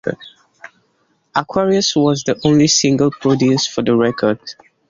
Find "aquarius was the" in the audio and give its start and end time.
1.35-2.35